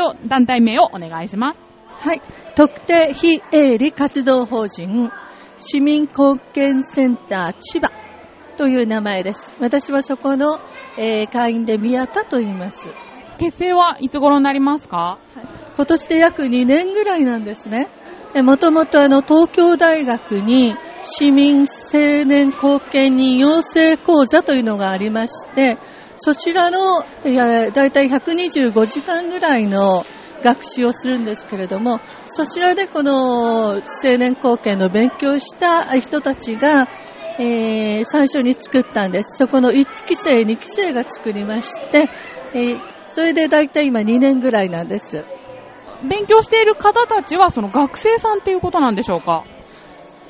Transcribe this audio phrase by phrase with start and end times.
[0.00, 1.58] と団体名をお願いします。
[2.00, 2.22] はい。
[2.56, 5.12] 特定非営利活動法人
[5.58, 7.92] 市民貢献センター千葉
[8.56, 9.54] という名前です。
[9.60, 10.58] 私はそこの、
[10.96, 12.88] えー、会員で宮田と言います。
[13.38, 15.46] 結成はいつ頃になりますか、はい、
[15.76, 17.88] 今年で約2年ぐらいなんですね。
[18.42, 25.76] もともとあの東京大学に市民青年貢献人養成講座というのがありまして、
[26.22, 30.04] そちらの、いや、だいたい125時間ぐらいの
[30.42, 31.98] 学習をするんですけれども、
[32.28, 33.80] そちらでこの青
[34.18, 36.88] 年貢献の勉強した人たちが、
[37.38, 39.38] えー、最初に作ったんです。
[39.38, 42.10] そこの1期生、2期生が作りまして、
[42.52, 42.80] えー、
[43.14, 45.24] それでだいたい今2年ぐらいなんです。
[46.06, 49.44] 勉強している方たちはその学生さんっていうことなんでしょうか？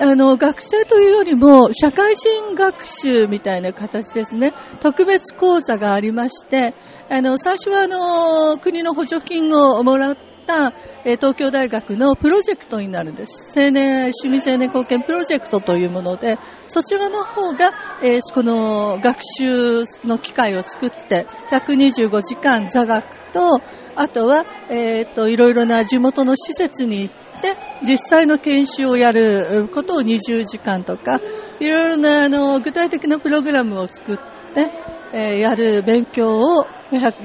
[0.02, 4.54] あの、学生というよりも、社会人学習みたいな形ですね。
[4.80, 6.72] 特別講座がありまして、
[7.10, 10.72] あの、最初はあの、国の補助金をもらった、
[11.04, 13.60] え東京大学のプロジェクトになるんです。
[13.60, 17.70] 青年、市民青年貢献プロジェクトというもので、そちらの方が、
[18.02, 23.60] えー、この学習の機会を作って、125時間座学と、
[23.96, 31.20] あとは、えっ、ー、と、いろいろな地元の施設に行って、で、実際の研修をやることを20時間とか、
[31.60, 34.16] いろいろなあの具体的なプログラムを作っ
[34.54, 34.70] て、
[35.12, 36.66] えー、やる勉強を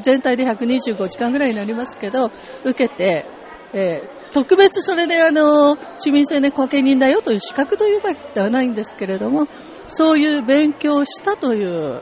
[0.02, 2.31] 全体で125時間ぐらいになりますけど、
[2.63, 3.25] 受けて、
[3.73, 9.47] えー、特別それであの市民青年後見人だよという資格というわけではないんですけれども、
[9.88, 12.02] そういう勉強をしたという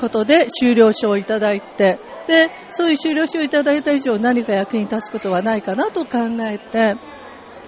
[0.00, 6.96] ことで修了書をいただいて、で、そういう修了書をいただいた以上何か役に立つことはないかなと考えて、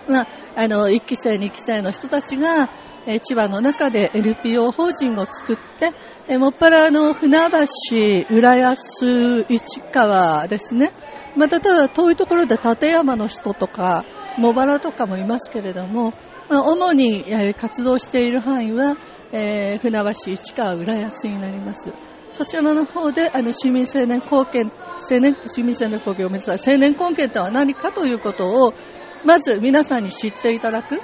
[0.08, 2.70] まあ、あの、1期生、2期生の人たちが、
[3.08, 5.92] え千葉の中で NPO 法人を作って、
[6.28, 10.92] えもっぱらあの、船橋、浦安、市川ですね。
[11.36, 14.04] またただ遠いところで立山の人とか、
[14.38, 16.12] 茂原とかもいますけれども、
[16.48, 17.24] まあ、主に
[17.56, 18.96] 活動している範囲は、
[19.32, 21.92] えー、船橋、市川、浦安になります。
[22.32, 24.70] そちらの方で、あの、市民青年貢献、
[25.10, 28.74] 青年、市民青年貢献を目指す青年貢献とは何かということを、
[29.24, 30.96] まず皆さんに知っていただく。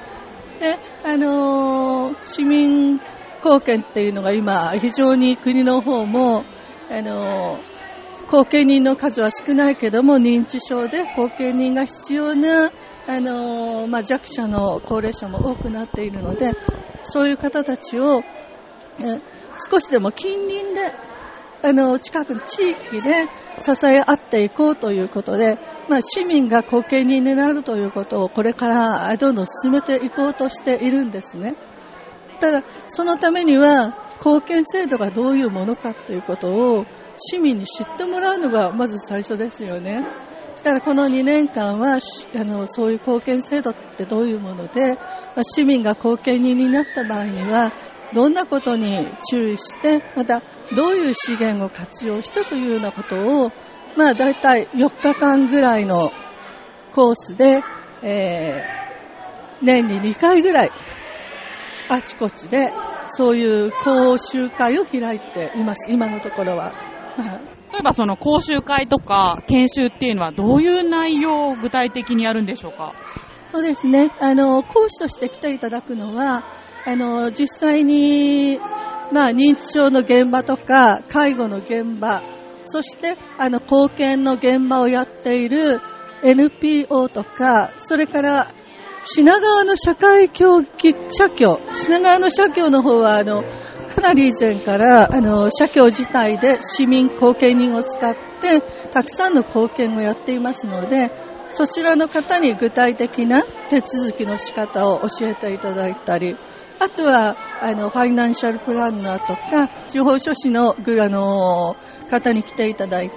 [0.60, 3.00] で、あのー、市民
[3.44, 6.44] 貢献っていうのが今、非常に国の方も、
[6.90, 12.70] あのー、後見人の数は少ないけども、認知症で後見人が必要な、
[13.08, 16.52] あのー、まあ、弱者の高齢者も多くなっているので、
[17.02, 18.22] そういう方たちを、
[19.70, 20.92] 少しでも近隣で
[21.62, 23.28] あの、近くの地域で
[23.60, 25.58] 支え合っていこうということで、
[25.88, 31.54] まあ、市民が後見人になるということをこれからどんどん進めていこうとしているんですね。
[32.40, 36.86] ただ、そのためには、貢献制度がどういうものかということを
[37.16, 40.06] 市民に知ってもらうのがまず最初ですよね。
[40.56, 41.98] だからこの2年間はあ
[42.44, 45.00] のそういう貢献制度ってどういうもので、ま
[45.38, 47.72] あ、市民が後見人になった場合には
[48.14, 50.42] どんなことに注意してまた
[50.74, 53.52] どういう資源を活用したというようなことを、
[53.96, 56.10] まあ大体4日間ぐらいの
[56.92, 57.62] コースで、
[58.02, 60.70] えー、年に2回ぐらい、
[61.88, 62.72] あちこちで
[63.06, 66.72] そういう講習会を開いています、今のところは。
[67.72, 72.92] 例えばその講習会とか研修っていうのはどういう内容を具体的にやるんでしょうか？
[73.52, 74.10] そうですね。
[74.18, 76.42] あの、講師として来ていただくのは、
[76.84, 78.58] あの、実際に
[79.12, 82.22] まあ、認知症の現場とか介護の現場
[82.64, 85.80] そしてあの貢献の現場をやっている
[86.22, 88.50] NPO とかそれから
[89.04, 93.42] 品川の社会協議社協品川の社協の方はあの
[93.94, 98.62] かなり以前からあの社協自体で市民貢献人を使って
[98.92, 101.10] たくさんの貢献をやっていますので
[101.52, 106.36] そちらの方に具体的な手続きの仕方を教えていただいたり
[106.82, 110.74] あとは、あの、ファイナンシャルプランナーとか、司法書士の、あ
[111.08, 111.76] の、
[112.10, 113.14] 方に来ていただいて、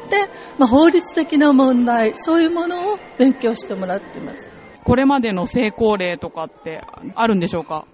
[0.59, 4.51] まあ、法律的な問題、そういうものを勉強してもらっています。
[4.83, 6.83] これまでの成功例とかって
[7.15, 7.87] あるんでしょうか？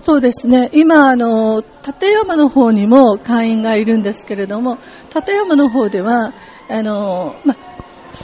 [0.00, 0.70] そうですね。
[0.72, 4.78] 今、あの、立山の方にも会員がいるんですけれども、
[5.14, 6.32] 立山の方では、
[6.70, 7.54] あの、ま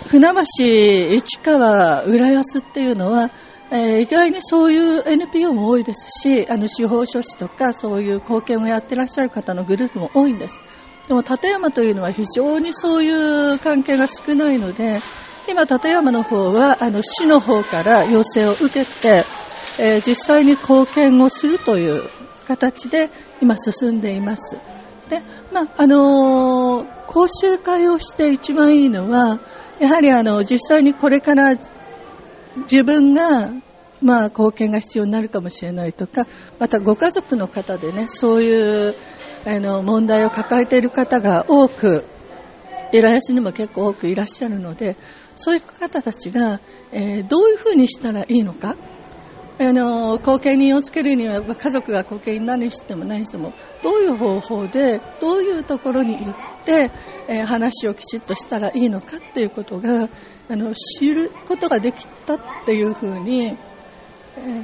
[0.09, 3.31] 船橋、市川、浦安っていうのは、
[3.71, 10.61] えー、意外にそういう NPO も多いですし、あの司法書士とかそういう貢献をやってらっしゃる方のグループも多いんです。
[11.09, 15.01] でも立山というのは非常にそういう関係が少ないので、
[15.49, 19.25] 今立山の方はあの市の方から要請を受けて、
[19.79, 22.09] えー、実際に貢献をするという
[22.47, 23.11] 形で
[23.43, 24.59] 今進んでいます。
[25.09, 25.21] で、
[25.53, 29.41] まあ、あのー、講習会をして一番いいのは、
[29.81, 31.57] やはりあの実際にこれから
[32.57, 33.51] 自分が
[34.03, 36.27] まあ、貢献が必要になるかもしれないとか
[36.59, 38.95] またご家族の方でねそういう
[39.47, 42.05] あの問題を抱えている方が多く
[42.93, 44.97] 浦安にも結構多くいらっしゃるので
[45.37, 46.61] そういう方たちが、
[46.93, 48.77] えー、どういうふうにしたらいいのか
[49.59, 56.35] あの後見人をつけるには家族が後見人何しても何してもどういう方法でどういうところに行っ、
[56.73, 60.09] えー、話をきちっとしたらいいのかっていうことが
[60.51, 63.57] あの知ることができたっていうふうに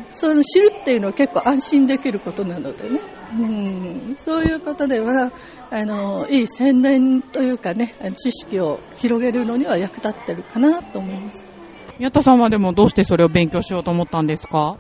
[0.09, 3.01] その知るっていうのは結構安心できることなのでね、
[3.39, 5.31] うん、そういうことでは
[5.71, 11.45] あのいい宣伝というかね知識を広げるのには役立ってるかなと思います。
[11.99, 14.79] 宮田さんはでもどうしてそれを勉強しようと思ったんですか？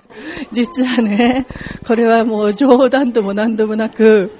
[0.52, 1.46] 実はね
[1.86, 4.32] これはもう冗談でも何でもなく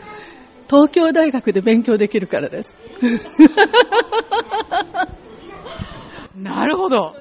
[0.71, 2.77] 東京大学で勉強できるからです
[6.37, 7.17] なるほど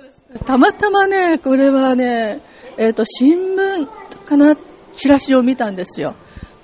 [0.46, 2.42] たまたまねこれはね
[2.80, 3.88] えっ、ー、と、新聞
[4.24, 4.56] かな、
[4.96, 6.16] チラシを見たんですよ。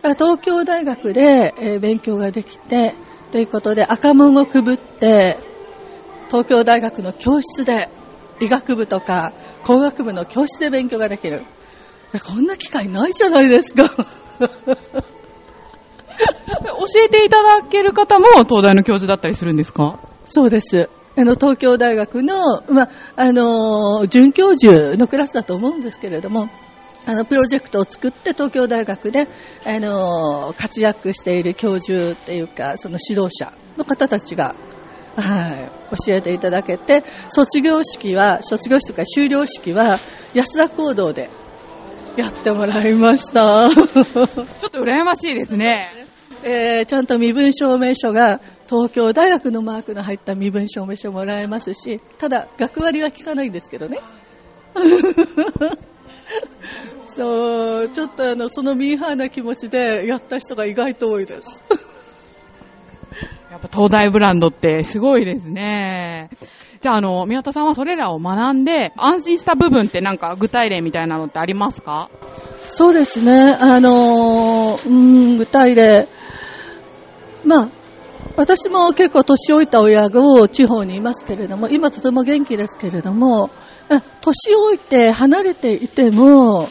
[0.02, 2.96] 東京大学で、えー、勉強ができて、
[3.34, 5.38] ということで赤門をくぶって、
[6.28, 7.90] 東京大学の教室で、
[8.40, 9.34] 医学部とか
[9.64, 11.44] 工学部の教室で勉強ができる。
[12.26, 13.94] こんな機会ないじゃないですか。
[16.94, 20.00] 教えていただける方も東大の教授だったりするんですか？
[20.26, 20.90] そうです。
[21.18, 26.50] あの、東京大学の、まあの、准教授のクラスだと思うんですけれども、
[27.06, 29.28] あの、プロジェクトを作って東京大学で、
[29.66, 34.56] あの、活躍している教授っていうか、その指導者の方たちが、
[35.16, 35.50] は
[35.94, 40.00] い、教えていただけて、卒業式は、卒業式とか修了式は、
[40.34, 41.30] 安田講堂で
[42.18, 43.70] やってもらいました。
[43.72, 43.88] ちょっ
[44.70, 46.05] と羨ましいですね。
[46.48, 48.40] えー、ちゃんと身分証明書が
[48.70, 54.00] 東京大学のマークの入った身分証明書もらえますし、ただ、学割は効かないんですけどね。
[57.06, 61.64] そう、ちょっとあの、そのミーハーな気持ちでやった人が意外と多いです。
[63.52, 66.30] やっぱ東大ブランドってすごいですね。
[66.82, 72.10] じゃあ、あの、宮田さんはそれらを学んで、安心した部分ってなんか具体例みたいなのってありますか？
[72.68, 73.58] そうですね。
[73.60, 76.08] あのうん、具体例。
[77.46, 77.70] まあ、
[78.38, 83.50] 私も結構年老いた親が地方にいますけれども、今とても元気ですけれども、
[84.22, 86.70] 年老いて離れていても、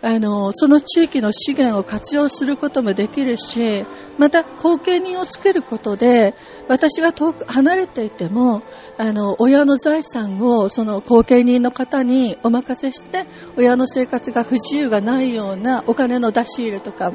[0.00, 3.84] あの、その地域の資源を活用することもできるし、
[4.16, 6.34] また後継人をつけることで、
[6.68, 8.62] 私が遠く離れていても、
[8.96, 13.26] あの、親の財産をその後継人の方にお任せして、
[13.56, 17.12] 親の生活が不自由がないようなお金の出し入れとか、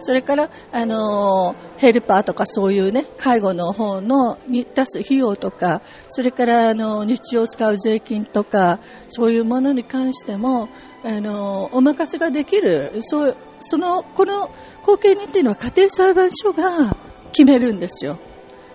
[0.00, 10.68] それから、あのヘルパーとかそういうね、介護の方のに出す費用とか、それからあの日常使う税金とか、そういうものに関しても、
[11.04, 14.50] あのお任せができる、そうそのこの
[14.84, 16.96] 後継人っていうのは家庭裁判所が
[17.32, 18.18] 決めるんですよ。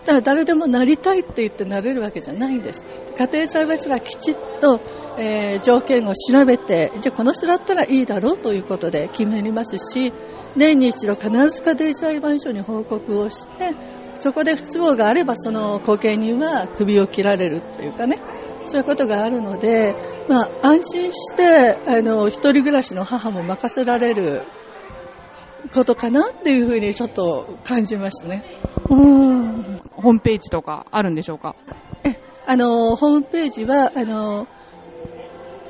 [0.05, 2.83] だから誰でもなりたいって言ってなれるわけじゃないんです。
[3.17, 4.81] 家庭裁判所がきちっと、
[5.17, 10.11] えー、条件を調べて、じゃあこの人だったらいいだろうということで決めますし、
[10.55, 13.73] 年に一度必ず家庭裁判所に報告をして
[14.19, 18.19] そこで不都合があればその後継人は首を切られるっていうかね。
[18.65, 19.93] そういうことがあるので、
[20.29, 24.43] まあ、安心してあの一人暮らしの母も任せられる
[25.73, 28.41] ことかなっていうふうにちょっと感じましたね。
[28.89, 29.81] うん。
[29.91, 31.57] ホームページとかあるんでしょうか？
[32.05, 32.15] え
[32.47, 34.47] あのホームページはあの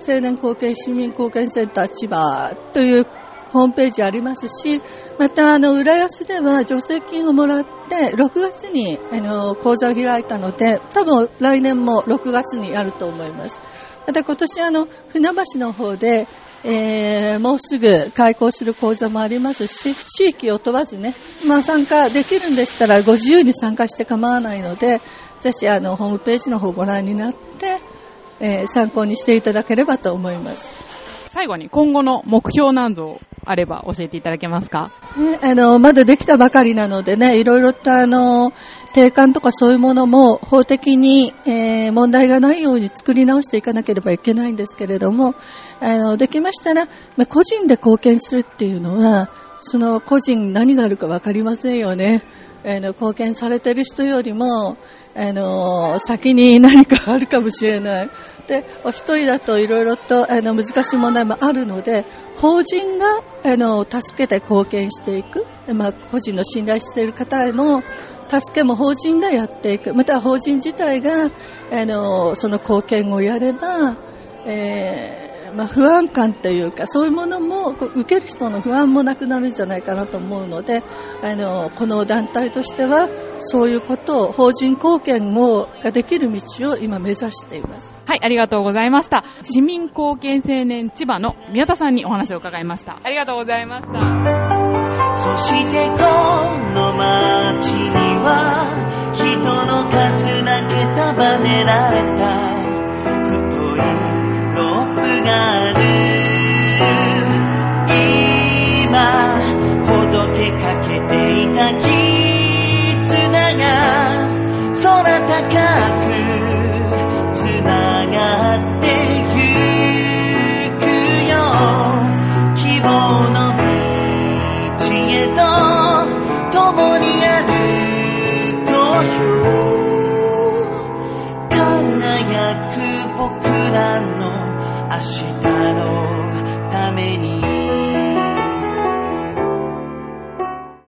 [0.08, 3.08] 青年後継市民貢献センター千葉という
[3.54, 4.82] ホームページありますし、
[5.20, 13.62] また、あの、浦安では助成金をもらって、6月に、あの、講座を開いたので、多分来年も6月にやると思います。
[14.08, 16.28] また今年、あの、船橋の方で、
[16.66, 21.14] えー、もうすぐ開講する講座もありますし、地域を問わずね、
[21.48, 25.00] まあ参加できるんでしたらご自由に参加して構わないので、
[25.42, 27.80] ぜひあの、ホームページの方をご覧になって、
[28.40, 30.94] えー、参考にしていただければと思います。
[31.34, 38.54] 最後に今後の目標なんぞあれば教えていただけますか、ね、あの、まだできたばかりなのでね、いろいろとあの、
[38.94, 45.36] 定款とかそういうものも法的に、えー、問題がないように作り直していかなければいけないんですけれども、
[45.82, 52.24] あの、できましたら、ま、個人で貢献するっていうのは、その個人何があるかわかりませんよね。
[52.66, 54.78] あの、貢献されてる人よりも、
[55.16, 58.10] あの、先に何かあるかもしれない。
[58.48, 62.06] で、お一人だといろいろとあの難しい問題もあるので、
[62.38, 63.06] 法人が
[63.44, 67.82] あの助けて貢献していく、まあ、個人の信頼している方への
[68.30, 69.94] 助けも法人がやっていく。
[69.94, 71.30] また法人自体が、
[71.72, 73.96] あの、その貢献をやれば、
[74.46, 75.23] えー
[75.56, 80.84] まあ、不安感というかそういうものも受ける人の不安もなくなるんじゃないかなと思うので
[81.22, 87.96] あのこの団体としてはそういうことを法人貢献をができる道を今目指しています。
[88.06, 89.24] はいありがとうございました。
[89.44, 93.00] 市民貢献青年千葉の宮田さんにお話を伺いました。
[93.04, 94.54] ありがとうございました。
[95.16, 95.98] そしてこ
[96.74, 102.23] の街には人の数だけ束ねられた